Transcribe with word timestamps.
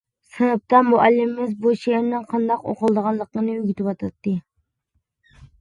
سىنىپتا 0.35 0.79
مۇئەللىمىمىز 0.87 1.51
بۇ 1.65 1.73
شېئىرنىڭ 1.83 2.25
قانداق 2.33 2.65
ئوقۇلىدىغانلىقىنى 2.73 3.59
ئۆگىتىۋاتاتتى. 3.59 4.35